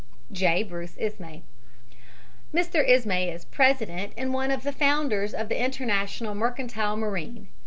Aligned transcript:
J. 0.31 0.63
BRUCE 0.63 0.97
ISMAY 0.97 1.43
Mr. 2.51 2.83
Ismay 2.83 3.29
is 3.29 3.45
president 3.45 4.13
and 4.17 4.33
one 4.33 4.49
of 4.49 4.63
the 4.63 4.71
founders 4.73 5.31
of 5.31 5.47
the 5.47 5.63
International 5.63 6.33
Mercantile 6.33 6.97
Marine. 6.97 7.49